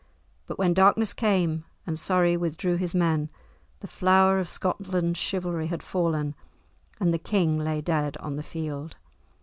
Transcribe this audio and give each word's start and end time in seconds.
But 0.47 0.57
when 0.57 0.73
darkness 0.73 1.13
came, 1.13 1.63
and 1.85 1.99
Surrey 1.99 2.35
withdrew 2.35 2.75
his 2.77 2.95
men, 2.95 3.29
the 3.81 3.87
flower 3.87 4.39
of 4.39 4.49
Scotland's 4.49 5.19
chivalry 5.19 5.67
had 5.67 5.83
fallen, 5.83 6.33
and 6.99 7.13
the 7.13 7.19
king 7.19 7.59
lay 7.59 7.81
dead 7.81 8.17
on 8.17 8.35
the 8.35 8.41
field. 8.41 8.95